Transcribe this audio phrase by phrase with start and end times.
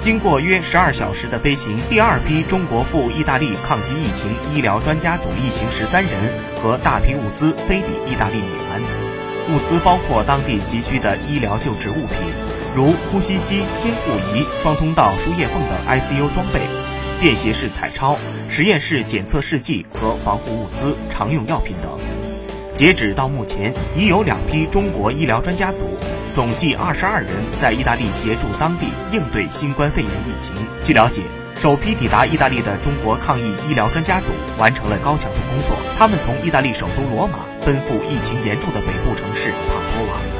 [0.00, 6.12] 经过约十二小时的飞行，第二批中国赴意大利抗击疫情医疗专家组一行十三人
[6.62, 8.80] 和大批物资飞抵意大利米兰。
[9.54, 12.16] 物资包括当地急需的医疗救治物品，
[12.74, 16.60] 如呼吸机、监护仪、双通道输液泵等 ICU 装备、
[17.20, 18.16] 便携式彩超、
[18.48, 21.90] 实验室检测试剂和防护物资、常用药品等。
[22.74, 25.98] 截止到目前，已有两批中国医疗专家组。
[26.32, 30.54] 总计二十二人在意大利协助当地应对新冠肺炎疫情。
[30.84, 31.22] 据了解，
[31.56, 39.56] 首批抵达意大利的中国抗疫医疗专家组完成了高强度工作，他们从意大利首都罗马奔赴疫情严重的北部城市帕
[39.96, 40.30] 多瓦。